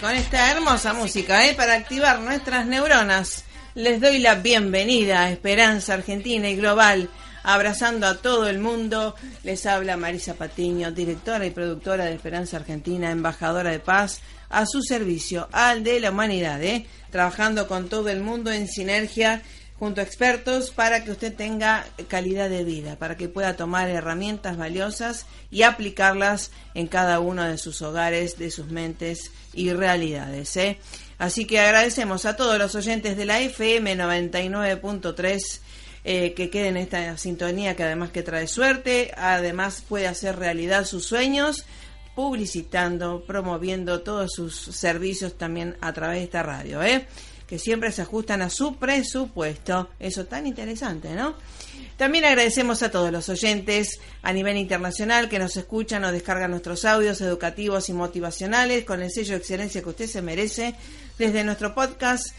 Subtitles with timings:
[0.00, 1.54] Con esta hermosa música, ¿eh?
[1.54, 3.44] para activar nuestras neuronas.
[3.74, 7.10] Les doy la bienvenida a Esperanza Argentina y Global,
[7.42, 9.16] abrazando a todo el mundo.
[9.42, 14.80] Les habla Marisa Patiño, directora y productora de Esperanza Argentina, embajadora de paz, a su
[14.80, 16.86] servicio, al de la humanidad, ¿eh?
[17.10, 19.42] trabajando con todo el mundo en sinergia
[19.78, 24.56] junto a expertos para que usted tenga calidad de vida, para que pueda tomar herramientas
[24.56, 30.56] valiosas y aplicarlas en cada uno de sus hogares, de sus mentes y realidades.
[30.56, 30.78] ¿eh?
[31.18, 35.60] Así que agradecemos a todos los oyentes de la FM 99.3
[36.06, 40.84] eh, que queden en esta sintonía que además que trae suerte, además puede hacer realidad
[40.84, 41.64] sus sueños
[42.14, 47.06] publicitando, promoviendo todos sus servicios también a través de esta radio, ¿eh?
[47.46, 49.88] Que siempre se ajustan a su presupuesto.
[49.98, 51.34] Eso tan interesante, ¿no?
[51.96, 56.84] También agradecemos a todos los oyentes a nivel internacional que nos escuchan o descargan nuestros
[56.84, 60.74] audios educativos y motivacionales con el sello de excelencia que usted se merece
[61.18, 62.34] desde nuestro podcast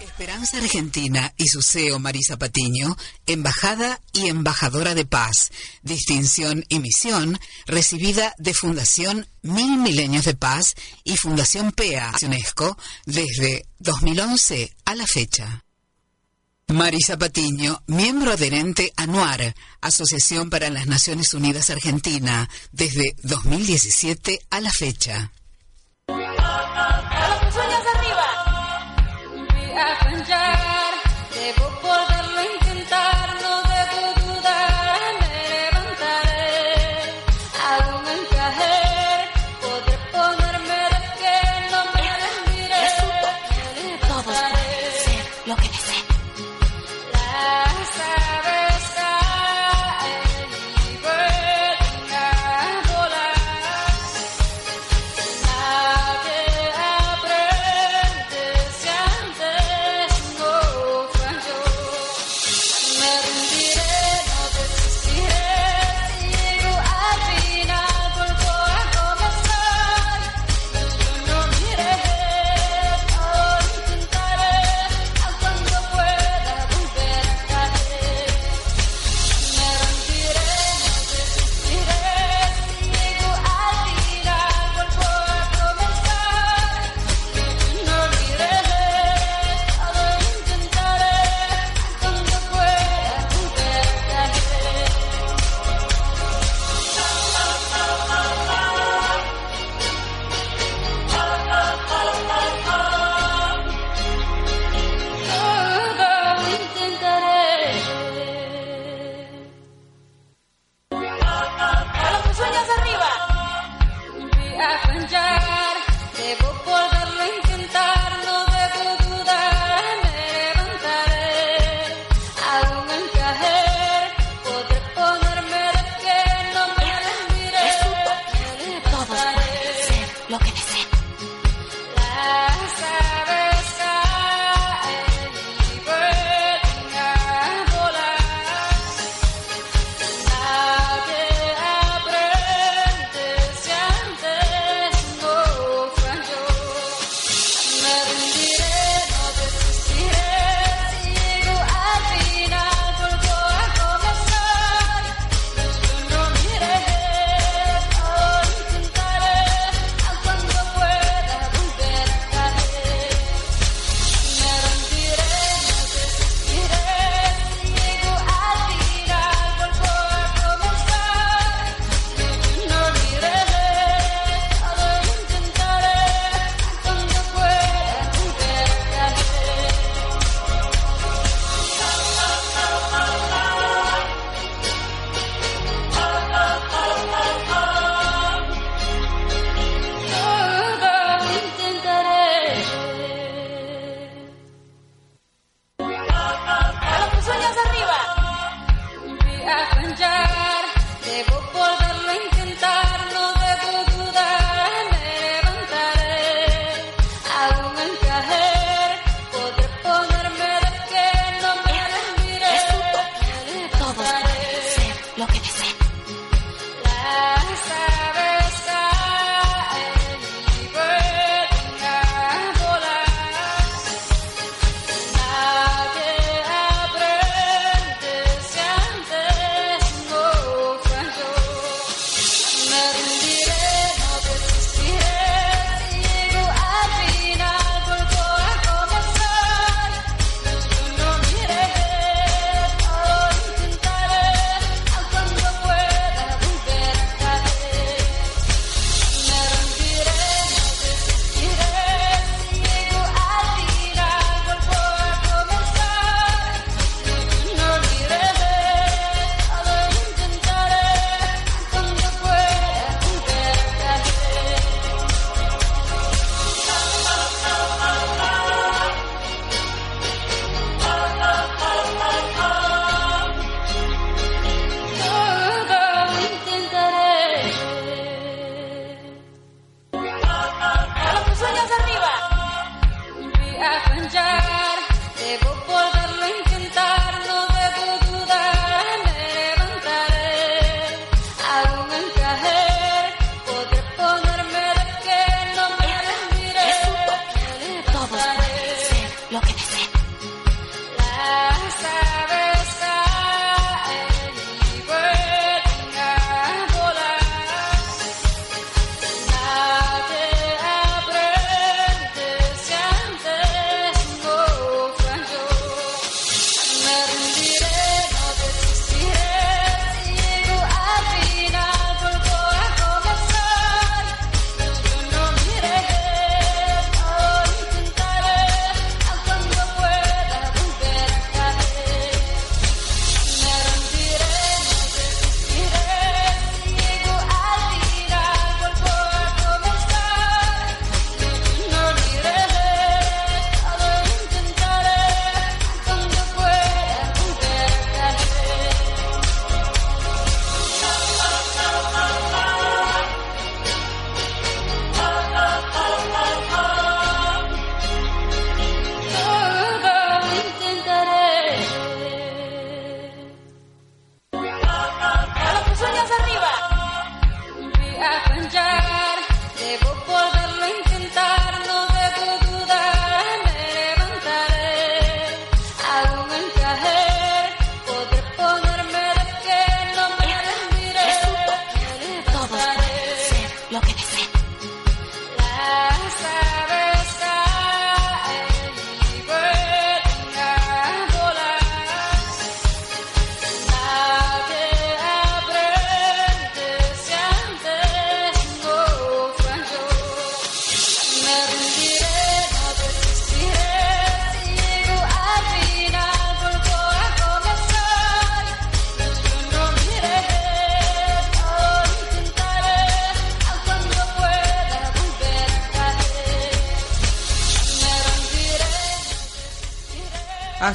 [0.00, 2.96] Esperanza Argentina y su CEO Marisa Patiño,
[3.26, 5.50] embajada y embajadora de paz,
[5.82, 10.74] distinción y misión recibida de Fundación Mil Milenios de Paz
[11.04, 15.65] y Fundación PEA UNESCO desde 2011 a la fecha.
[16.68, 24.60] Marisa Patiño, miembro adherente a NUAR, Asociación para las Naciones Unidas Argentina, desde 2017 a
[24.60, 25.30] la fecha.
[26.08, 28.26] Sueños arriba.
[29.64, 30.26] Viajar,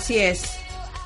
[0.02, 0.58] Así es.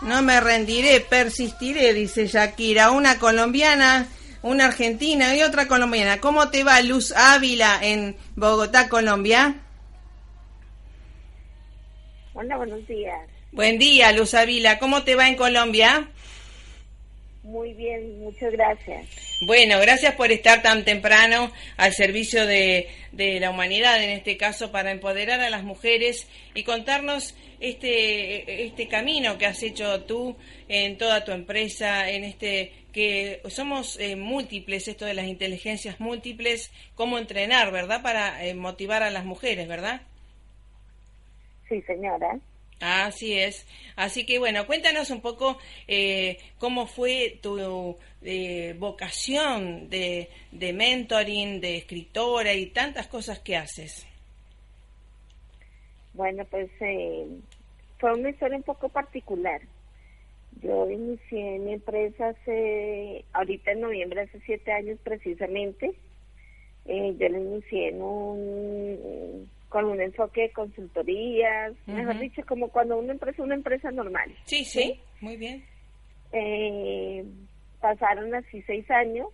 [0.03, 2.91] No me rendiré, persistiré, dice Shakira.
[2.91, 4.07] Una colombiana,
[4.41, 6.21] una argentina y otra colombiana.
[6.21, 9.55] ¿Cómo te va Luz Ávila en Bogotá, Colombia?
[12.35, 13.19] Hola, buenos días.
[13.51, 14.79] Buen día, Luz Ávila.
[14.79, 16.07] ¿Cómo te va en Colombia?
[17.45, 19.07] Muy bien, muchas gracias.
[19.45, 24.71] Bueno, gracias por estar tan temprano al servicio de, de, la humanidad, en este caso,
[24.71, 30.35] para empoderar a las mujeres y contarnos este, este camino que has hecho tú
[30.67, 36.71] en toda tu empresa, en este que somos eh, múltiples, esto de las inteligencias múltiples,
[36.95, 38.01] cómo entrenar, ¿verdad?
[38.01, 40.01] Para eh, motivar a las mujeres, ¿verdad?
[41.69, 42.39] Sí, señora.
[42.79, 43.65] Así es.
[43.95, 51.61] Así que bueno, cuéntanos un poco eh, cómo fue tu eh, vocación de, de, mentoring,
[51.61, 54.05] de escritora y tantas cosas que haces.
[56.13, 57.25] Bueno, pues eh,
[57.99, 59.61] fue una historia un poco particular.
[60.61, 65.93] Yo inicié mi empresa hace, ahorita en noviembre, hace siete años precisamente.
[66.85, 71.95] Eh, yo la inicié en un con un enfoque de consultorías, uh -huh.
[71.95, 74.33] mejor dicho, como cuando una empresa una empresa normal.
[74.45, 74.99] Sí, sí, ¿sí?
[75.19, 75.65] muy bien.
[76.31, 77.25] Eh,
[77.81, 79.27] pasaron así seis años,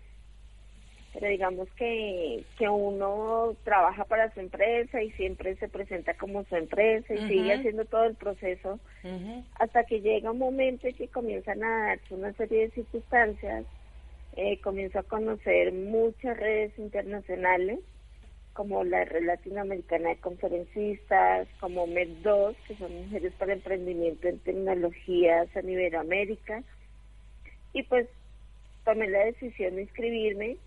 [1.14, 6.56] pero digamos que, que uno trabaja para su empresa y siempre se presenta como su
[6.56, 7.28] empresa y uh -huh.
[7.28, 9.44] sigue haciendo todo el proceso uh -huh.
[9.60, 13.64] hasta que llega un momento en que comienzan a darse una serie de circunstancias,
[14.38, 17.78] eh, comienzo a conocer muchas redes internacionales
[18.54, 25.56] como la Red Latinoamericana de Conferencistas, como MED2, que son Mujeres para Emprendimiento en Tecnologías
[25.56, 26.64] a nivel América.
[27.74, 28.08] Y pues
[28.84, 30.58] tomé la decisión de inscribirme,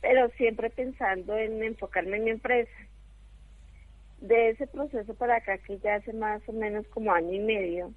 [0.00, 2.72] pero siempre pensando en enfocarme en mi empresa.
[4.20, 7.92] De ese proceso para acá, que ya hace más o menos como año y medio,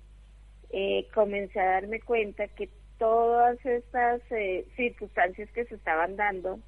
[0.71, 6.59] eh, comencé a darme cuenta que todas estas eh, circunstancias que se estaban dando,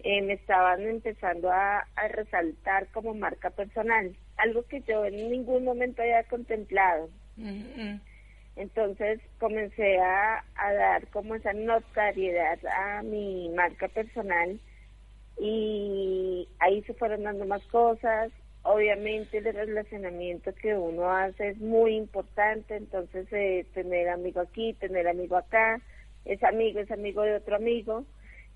[0.00, 5.64] eh, me estaban empezando a, a, resaltar como marca personal, algo que yo en ningún
[5.64, 7.08] momento había contemplado.
[7.38, 8.00] Uh -huh.
[8.56, 14.58] Entonces comencé a, a, dar como esa notariedad a mi marca personal
[15.38, 18.32] y ahí se fueron dando más cosas.
[18.62, 25.06] Obviamente el relacionamiento que uno hace es muy importante, entonces eh, tener amigo aquí, tener
[25.06, 25.80] amigo acá,
[26.24, 28.04] es amigo, es amigo de otro amigo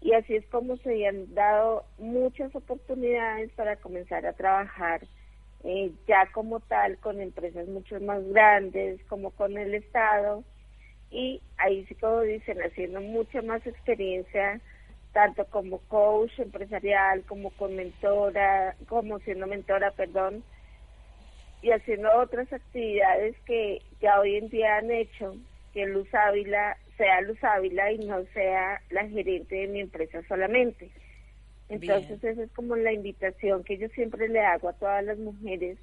[0.00, 5.02] y así es como se han dado muchas oportunidades para comenzar a trabajar
[5.64, 10.42] eh, ya como tal con empresas mucho más grandes como con el Estado
[11.10, 14.60] y ahí sí como dicen haciendo mucha más experiencia
[15.12, 20.42] tanto como coach empresarial como con mentora como siendo mentora perdón
[21.62, 25.36] y haciendo otras actividades que ya hoy en día han hecho
[25.74, 30.90] que Luz Ávila sea Luz Ávila y no sea la gerente de mi empresa solamente.
[31.70, 32.34] Entonces Bien.
[32.34, 35.78] esa es como la invitación que yo siempre le hago a todas las mujeres,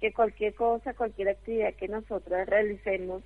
[0.00, 3.22] que cualquier cosa, cualquier actividad que nosotras realicemos,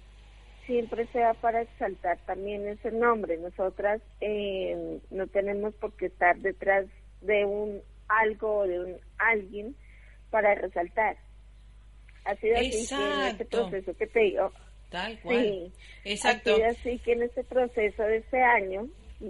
[0.66, 3.38] siempre sea para exaltar también ese nombre.
[3.38, 6.85] Nosotras eh, no tenemos por qué estar detrás
[7.23, 9.75] de un algo o de un alguien
[10.28, 11.16] para resaltar.
[12.26, 14.52] Ha sido así en este proceso que te digo.
[14.90, 15.43] Tal cual.
[15.43, 15.73] Sí,
[16.05, 16.55] exacto.
[16.55, 18.88] Así, así que en este proceso de este año,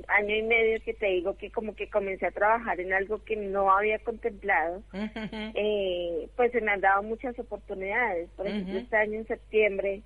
[0.08, 3.36] año y medio que te digo que como que comencé a trabajar en algo que
[3.36, 5.52] no había contemplado, uh -huh.
[5.54, 8.28] eh, pues se me han dado muchas oportunidades.
[8.36, 8.82] Por ejemplo, uh -huh.
[8.82, 10.02] este año en septiembre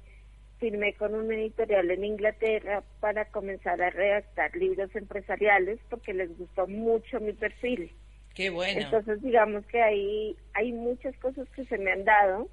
[0.58, 6.66] firmé con un editorial en Inglaterra para comenzar a redactar libros empresariales porque les gustó
[6.68, 7.90] mucho mi perfil.
[8.34, 8.80] Qué bueno.
[8.80, 12.48] Entonces digamos que ahí hay muchas cosas que se me han dado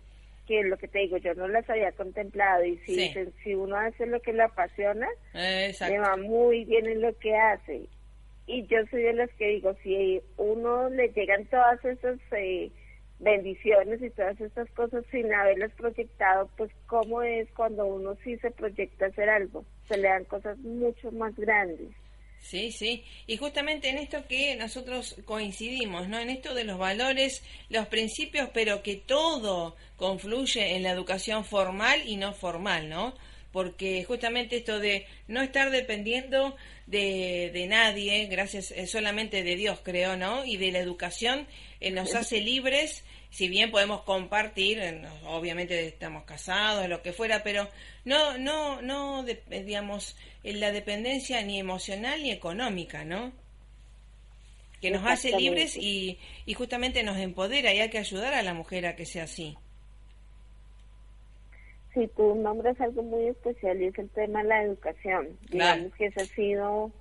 [0.47, 3.09] que lo que te digo, yo no las había contemplado y si, Sí.
[3.13, 6.01] se- si uno hace lo que le apasiona, Eh, le Exacto.
[6.01, 7.89] va muy bien en lo que hace.
[8.47, 12.71] Y yo soy de las que digo, si uno le llegan todas esas eh,
[13.19, 18.51] bendiciones y todas estas cosas sin haberlas proyectado, pues cómo es cuando uno sí se
[18.51, 21.89] proyecta hacer algo, se le dan cosas mucho más grandes.
[22.39, 23.03] Sí, sí.
[23.25, 26.17] Y justamente en esto que nosotros coincidimos, ¿no?
[26.19, 32.01] En esto de los valores, los principios, pero que todo confluye en la educación formal
[32.07, 33.13] y no formal, ¿no?
[33.51, 39.79] Porque justamente esto de no estar dependiendo de, de nadie, gracias eh, solamente de Dios,
[39.83, 40.45] creo, ¿no?
[40.45, 41.47] Y de la educación
[41.79, 47.41] eh, nos hace libres, si bien podemos compartir, eh, obviamente estamos casados, lo que fuera,
[47.41, 47.69] pero
[48.05, 53.31] no, no, no, de- digamos, en la dependencia ni emocional ni económica, ¿no?
[54.81, 58.53] Que nos hace libres y, y justamente nos empodera y hay que ayudar a la
[58.53, 59.57] mujer a que sea así.
[61.97, 65.35] Sí, tú nombras algo muy especial y es el tema de la educación.
[65.49, 65.75] Claro.
[65.77, 66.91] Digamos que ese ha sido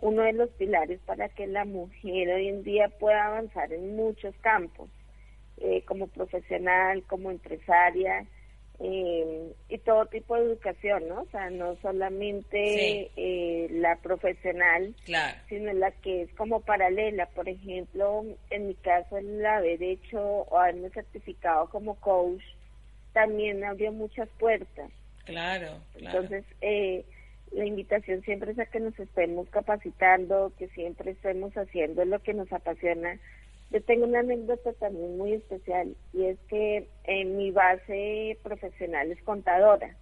[0.00, 4.34] uno de los pilares para que la mujer hoy en día pueda avanzar en muchos
[4.42, 4.90] campos,
[5.56, 8.26] eh, como profesional, como empresaria
[8.80, 11.22] eh, y todo tipo de educación, ¿no?
[11.22, 13.10] O sea, no solamente Sí.
[13.16, 15.38] eh, la profesional, Claro.
[15.48, 17.26] sino la que es como paralela.
[17.26, 22.42] Por ejemplo, en mi caso, el haber hecho o haberme certificado como coach
[23.14, 24.90] también abrió muchas puertas.
[25.24, 26.20] Claro, claro.
[26.20, 27.06] Entonces, eh,
[27.52, 32.34] la invitación siempre es a que nos estemos capacitando, que siempre estemos haciendo lo que
[32.34, 33.18] nos apasiona.
[33.70, 39.22] Yo tengo una anécdota también muy especial y es que en mi base profesional es
[39.22, 39.96] contadora.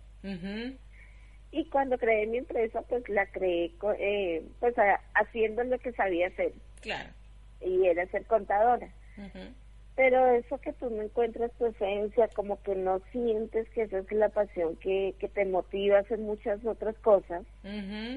[1.52, 6.28] Y cuando creé mi empresa, pues la creé eh, pues a- haciendo lo que sabía
[6.28, 7.10] hacer Claro.
[7.60, 8.88] y era ser contadora.
[9.94, 14.10] Pero eso que tú no encuentras tu esencia, como que no sientes que esa es
[14.12, 17.42] la pasión que, que te motiva a hacer muchas otras cosas.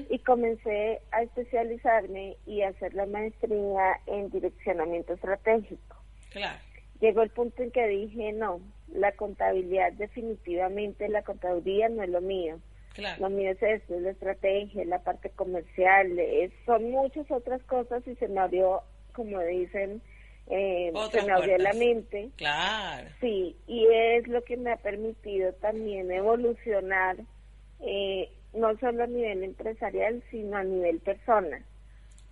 [0.08, 5.96] Y comencé a especializarme y a hacer la maestría en direccionamiento estratégico.
[6.30, 6.58] Claro.
[7.00, 12.22] Llegó el punto en que dije, no, la contabilidad definitivamente, la contaduría no es lo
[12.22, 12.58] mío.
[12.94, 13.20] Claro.
[13.24, 17.62] Lo mío es esto, es la estrategia, es la parte comercial, es- son muchas otras
[17.64, 18.80] cosas y se me abrió,
[19.12, 20.00] como dicen,
[20.48, 22.30] eh, se me abrió la mente.
[22.36, 23.08] Claro.
[23.20, 27.16] Sí, y es lo que me ha permitido también evolucionar,
[27.80, 31.64] eh, no solo a nivel empresarial, sino a nivel persona,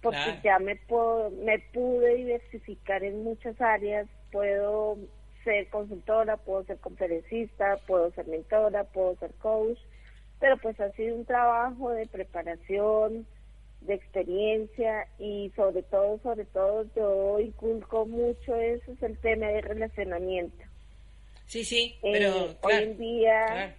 [0.00, 0.40] porque Claro.
[0.42, 4.96] ya me, puedo, me pude diversificar en muchas áreas, puedo
[5.42, 9.78] ser consultora, puedo ser conferencista, puedo ser mentora, puedo ser coach,
[10.40, 13.26] pero pues ha sido un trabajo de preparación,
[13.84, 19.60] de experiencia y sobre todo, sobre todo yo inculco mucho eso, es el tema de
[19.60, 20.62] relacionamiento.
[21.46, 23.72] Sí, sí, Eh, pero hoy en día, claro.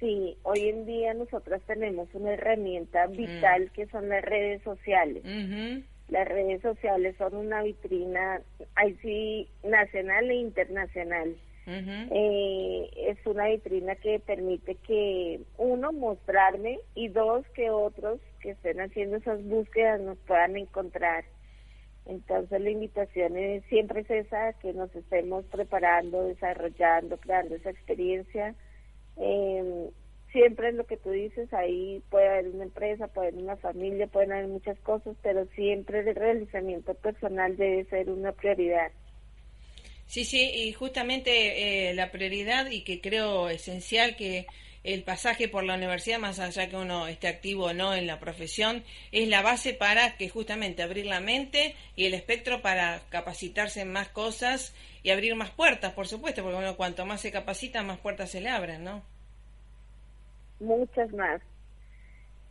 [0.00, 2.34] sí, hoy en día nosotras tenemos una Mm.
[2.34, 5.24] herramienta vital que son las redes sociales.
[5.24, 5.82] Ujú.
[6.08, 8.40] Las redes sociales son una vitrina,
[8.74, 11.34] ahí sí, nacional e internacional.
[11.66, 18.80] Eh, es una vitrina que permite que, uno, mostrarme y dos, que otros que estén
[18.80, 21.24] haciendo esas búsquedas nos puedan encontrar.
[22.06, 28.54] Entonces la invitación es, siempre es esa, que nos estemos preparando, desarrollando, creando esa experiencia.
[29.16, 29.90] Eh,
[30.32, 34.06] siempre es lo que tú dices, ahí puede haber una empresa, puede haber una familia,
[34.08, 38.90] pueden haber muchas cosas, pero siempre el realizamiento personal debe ser una prioridad.
[40.14, 44.46] Sí, sí, y justamente eh, la prioridad y que creo esencial que
[44.84, 48.20] el pasaje por la universidad, más allá que uno esté activo o no en la
[48.20, 53.80] profesión, es la base para que justamente abrir la mente y el espectro para capacitarse
[53.80, 54.72] en más cosas
[55.02, 58.40] y abrir más puertas, por supuesto, porque uno cuanto más se capacita, más puertas se
[58.40, 59.02] le abren, ¿no?
[60.60, 61.42] muchas más.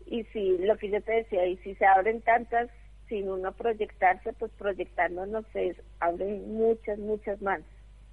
[0.06, 2.70] Y si, lo que yo te decía, y si se abren tantas
[3.14, 7.62] sin uno proyectarse, pues proyectándonos se abren muchas, muchas más.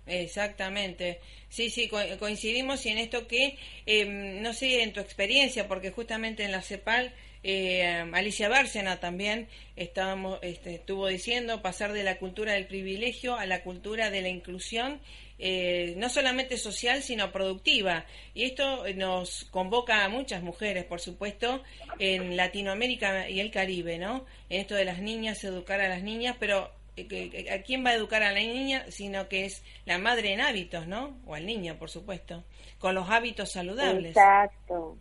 [0.06, 1.20] Exactamente.
[1.48, 4.04] Sí, sí, co- coincidimos y en esto que, eh,
[4.42, 10.38] no sé, en tu experiencia, porque justamente en la CEPAL, eh, Alicia Bárcena también estábamos,
[10.42, 15.00] este, estuvo diciendo pasar de la cultura del privilegio a la cultura de la inclusión,
[15.42, 18.04] eh, no solamente social, sino productiva.
[18.34, 21.62] Y esto nos convoca a muchas mujeres, por supuesto,
[21.98, 24.26] en Latinoamérica y el Caribe, ¿no?
[24.50, 27.94] En esto de las niñas, educar a las niñas, pero eh, ¿a quién va a
[27.94, 28.84] educar a la niña?
[28.88, 31.16] Sino que es la madre en hábitos, ¿no?
[31.26, 32.44] O al niño, por supuesto,
[32.78, 34.10] con los hábitos saludables.
[34.10, 34.96] Exacto.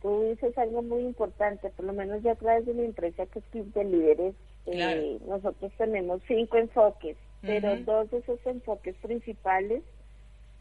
[0.00, 3.38] Tú dices algo muy importante, por lo menos yo a través de mi empresa que
[3.38, 4.34] es Club de Líderes,
[4.66, 9.82] eh, nosotros tenemos cinco enfoques, pero dos de esos enfoques principales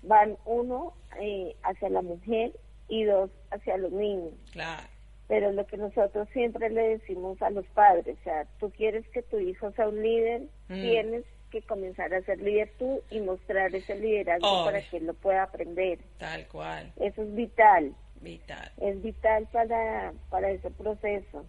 [0.02, 2.52] van uno eh, hacia la mujer
[2.90, 4.34] y dos hacia los niños.
[4.52, 4.84] Claro,
[5.28, 9.22] pero lo que nosotros siempre le decimos a los padres, o sea, tú quieres que
[9.24, 10.82] tu hijo sea un líder, Mm.
[10.82, 15.14] tienes que comenzar a ser líder tú y mostrar ese liderazgo para que él lo
[15.14, 16.00] pueda aprender.
[16.18, 18.72] tal cual, Eso es vital, vital.
[18.82, 21.46] es vital para, para ese proceso.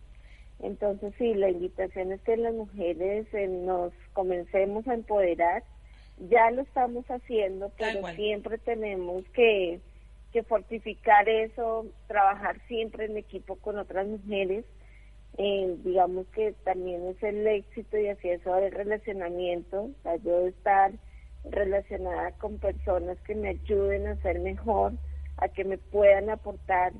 [0.64, 5.62] Entonces, sí, la invitación es que las mujeres eh, nos comencemos a empoderar.
[6.30, 9.80] Ya lo estamos haciendo, pero siempre tenemos que,
[10.32, 14.64] que fortificar eso, trabajar siempre en equipo con otras mujeres.
[15.36, 20.46] Eh, digamos que también es el éxito y así eso del relacionamiento, o sea, yo
[20.46, 20.92] estar
[21.44, 24.92] relacionada con personas que me ayuden a ser mejor,
[25.36, 26.92] a que me puedan aportar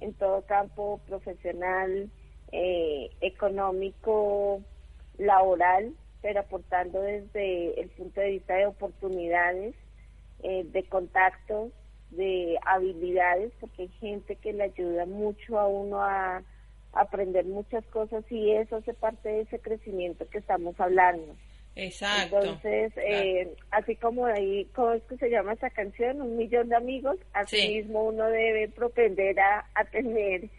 [0.00, 2.10] en todo campo profesional,
[2.52, 4.60] eh, económico,
[5.18, 9.74] laboral, pero aportando desde el punto de vista de oportunidades,
[10.42, 11.72] eh, de contactos,
[12.10, 16.42] de habilidades, porque hay gente que le ayuda mucho a uno a
[16.92, 21.34] aprender muchas cosas y eso hace parte de ese crecimiento que estamos hablando.
[21.74, 22.36] Exacto.
[22.38, 26.20] Entonces, eh, así como ahí, ¿cómo es que se llama esa canción?
[26.20, 27.68] Un millón de amigos, así Sí.
[27.78, 30.50] mismo uno debe propender a, a tener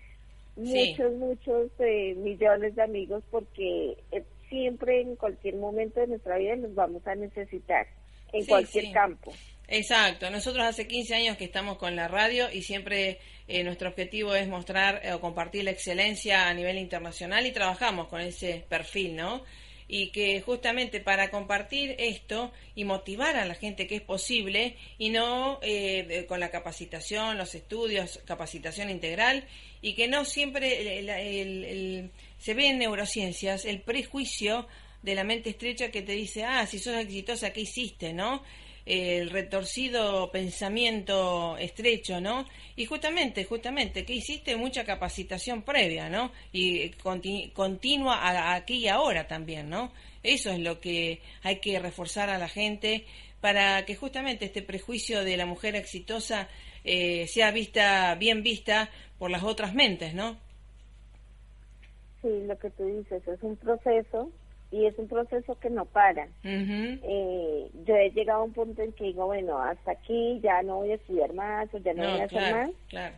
[0.55, 0.95] Sí.
[0.97, 6.55] muchos, muchos eh, millones de amigos porque eh, siempre en cualquier momento de nuestra vida
[6.55, 7.87] nos vamos a necesitar,
[8.31, 8.91] en Sí, cualquier sí.
[8.91, 9.33] campo.
[9.67, 14.35] Exacto, nosotros hace 15 años que estamos con la radio y siempre eh, nuestro objetivo
[14.35, 19.15] es mostrar eh, o compartir la excelencia a nivel internacional y trabajamos con ese perfil,
[19.15, 19.43] ¿no?
[19.87, 25.09] Y que justamente para compartir esto y motivar a la gente que es posible y
[25.09, 29.45] no eh, con la capacitación, los estudios, capacitación integral
[29.81, 34.67] y que no siempre el- se ve en neurociencias el prejuicio
[35.01, 38.41] de la mente estrecha que te dice, ah, si sos exitosa, ¿qué hiciste, no?
[38.85, 42.45] El retorcido pensamiento estrecho, ¿no?
[42.75, 44.55] Y justamente, justamente, ¿qué hiciste?
[44.57, 46.31] Mucha capacitación previa, ¿no?
[46.51, 49.91] Y conti- continua a- aquí y ahora también, ¿no?
[50.23, 53.05] Eso es lo que hay que reforzar a la gente
[53.41, 56.47] para que justamente este prejuicio de la mujer exitosa
[56.85, 60.37] eh, sea vista, bien vista por las otras mentes, ¿no?
[62.21, 64.31] Sí, lo que tú dices es un proceso
[64.73, 66.27] y es un proceso que no para.
[66.43, 70.77] Eh, yo he llegado a un punto en que digo, bueno, hasta aquí ya no
[70.77, 73.15] voy a estudiar más o ya no, voy a hacer más, claro.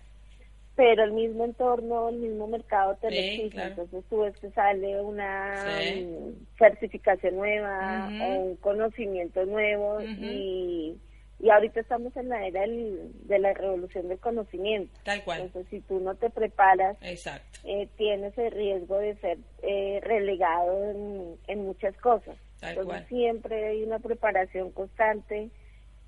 [0.76, 3.50] pero el mismo entorno, el mismo mercado te Sí, exige.
[3.52, 3.70] claro.
[3.70, 6.36] Entonces tú ves que sale una Sí.
[6.60, 10.98] certificación nueva o un conocimiento nuevo y,
[11.40, 14.94] y ahorita estamos en la era del- de la revolución del conocimiento.
[15.04, 15.42] Tal cual.
[15.42, 17.60] Entonces si tú no te preparas, Exacto.
[17.66, 22.38] eh, tienes el riesgo de ser eh, relegado en, en muchas cosas.
[22.60, 23.08] Tal Entonces cual.
[23.08, 25.50] siempre hay una preparación constante.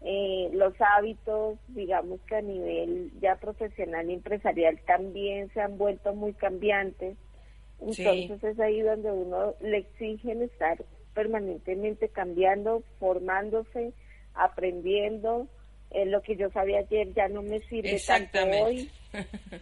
[0.01, 6.13] Eh, los hábitos, digamos que a nivel ya profesional y empresarial también se han vuelto
[6.13, 7.17] muy cambiantes.
[7.91, 8.05] Sí.
[8.07, 10.77] Entonces es ahí donde uno le exigen estar
[11.13, 13.91] permanentemente cambiando, formándose,
[14.37, 15.47] aprendiendo.
[15.91, 18.89] Eh, lo que yo sabía ayer ya no me sirve tanto hoy.
[19.13, 19.61] Exactamente.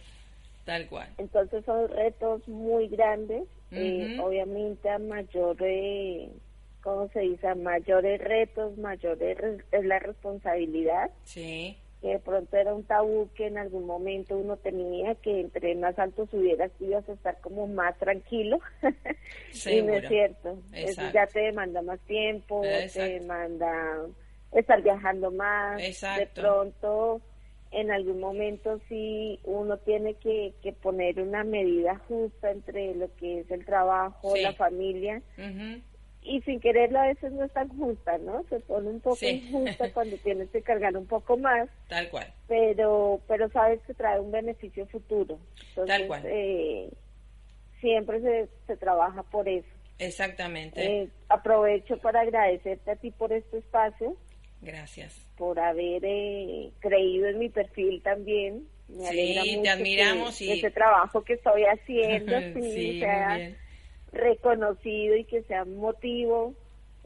[0.64, 1.08] Tal cual.
[1.18, 4.26] Entonces son retos muy grandes, eh, Ujú.
[4.26, 6.28] obviamente a mayor, eh,
[6.82, 7.46] ¿cómo se dice?
[7.46, 11.76] A mayores retos, mayor es re- es la responsabilidad, Sí.
[12.02, 15.96] que de pronto era un tabú que en algún momento uno tenía, que entre más
[16.00, 18.58] alto subieras ibas a estar como más tranquilo,
[19.70, 21.12] y no es cierto, eso Exacto.
[21.14, 22.98] ya te demanda más tiempo, Exacto.
[23.06, 24.06] te demanda
[24.60, 26.40] estar viajando más, de Exacto.
[26.40, 27.20] pronto
[27.72, 33.40] en algún momento sí uno tiene que, que poner una medida justa entre lo que
[33.40, 34.42] es el trabajo, Sí.
[34.42, 35.20] la familia,
[36.22, 38.42] y sin quererlo a veces no es tan justa, ¿no?
[38.48, 39.28] Se pone un poco Sí.
[39.46, 42.32] injusta cuando tienes que cargar un poco más, Tal cual.
[42.48, 45.38] pero pero sabes que trae un beneficio futuro.
[45.68, 46.22] Entonces, Tal cual.
[46.24, 46.88] eh,
[47.80, 49.68] siempre se, se trabaja por eso.
[49.98, 50.84] Exactamente.
[51.02, 54.16] Eh, aprovecho para agradecerte a ti por este espacio,
[54.60, 55.26] Gracias.
[55.36, 58.66] por haber eh, creído en mi perfil también.
[58.88, 63.38] Me Sí, te mucho que admiramos y- ese trabajo que estoy haciendo sí, Sí, sea
[64.12, 66.54] reconocido y que sea un motivo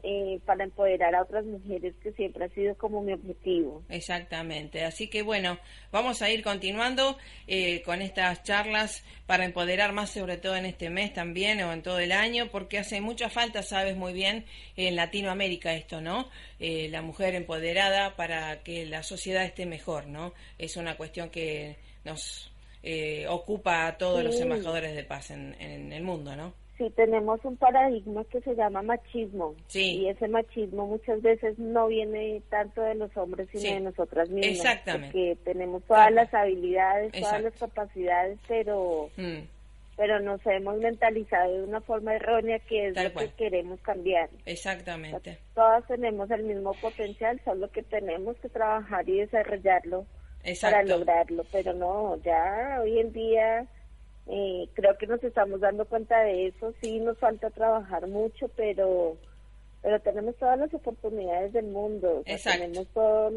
[0.03, 3.83] eh, para empoderar a otras mujeres que siempre ha sido como mi objetivo.
[3.89, 4.83] Exactamente.
[4.83, 5.59] Así que bueno,
[5.91, 10.89] vamos a ir continuando eh, con estas charlas para empoderar más, sobre todo en este
[10.89, 14.95] mes también o en todo el año, porque hace mucha falta, sabes muy bien, en
[14.95, 16.29] Latinoamérica esto, ¿no?
[16.59, 20.33] Eh, la mujer empoderada para que la sociedad esté mejor, ¿no?
[20.57, 22.51] Es una cuestión que nos
[22.83, 26.53] eh, ocupa a todos los embajadores de paz en, en el mundo, ¿no?
[26.81, 29.97] Sí, tenemos un paradigma que se llama machismo Sí.
[30.01, 33.73] y ese machismo muchas veces no viene tanto de los hombres sino Sí.
[33.75, 34.55] de nosotras mismas.
[34.57, 35.07] Exactamente.
[35.11, 39.41] Porque tenemos todas las habilidades, todas las capacidades, pero Mm,
[39.95, 43.27] pero nos hemos mentalizado de una forma errónea que es Tal lo cual.
[43.29, 44.29] que queremos cambiar.
[44.47, 45.37] exactamente.
[45.53, 50.05] Todas tenemos el mismo potencial, solo que tenemos que trabajar y desarrollarlo
[50.59, 53.67] para lograrlo, pero no, ya hoy en día
[54.27, 59.17] eh, creo que nos estamos dando cuenta de eso, sí nos falta trabajar mucho, pero
[59.81, 63.31] pero tenemos todas las oportunidades del mundo, o sea, tenemos todo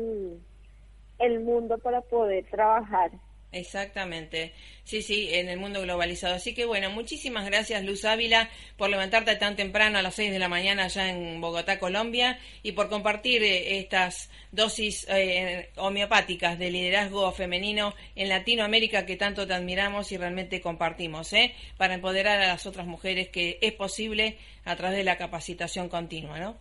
[1.19, 3.11] el mundo para poder trabajar.
[3.55, 4.53] Exactamente.
[4.83, 6.35] Sí, sí, en el mundo globalizado.
[6.35, 10.39] Así que bueno, muchísimas gracias Luz Ávila por levantarte tan temprano a las 6 de
[10.41, 16.71] la mañana allá en Bogotá, Colombia, y por compartir eh, estas dosis eh, homeopáticas de
[16.71, 21.55] liderazgo femenino en Latinoamérica que tanto te admiramos y realmente compartimos, ¿eh?
[21.77, 26.41] Para empoderar a las otras mujeres que es posible a través de la capacitación continua,
[26.41, 26.57] ¿no?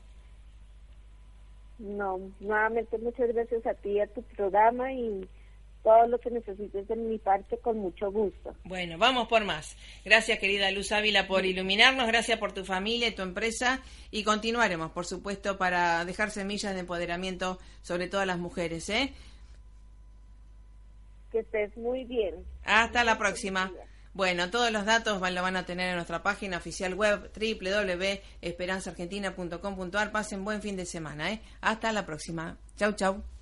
[1.80, 5.28] No, nuevamente muchas gracias a ti y a tu programa y
[5.84, 8.56] todo lo que necesites de mi parte con mucho gusto.
[8.63, 9.76] Bueno, vamos por más.
[10.06, 12.08] Gracias, querida Luz Ávila, por iluminarnos.
[12.08, 13.82] Gracias por tu familia y tu empresa.
[14.10, 18.88] Y continuaremos, por supuesto, para dejar semillas de empoderamiento sobre todas las mujeres.
[18.89, 19.13] ¿eh?
[21.32, 22.36] Que estés muy bien.
[22.63, 23.74] Hasta la próxima.
[24.13, 30.12] Bueno, todos los datos van, lo van a tener en nuestra página oficial web www.esperanzaargentina.com.ar.
[30.12, 31.32] Pasen buen fin de semana.
[31.32, 31.41] ¿eh?
[31.62, 32.60] Hasta la próxima.
[32.78, 33.33] Chau, chau.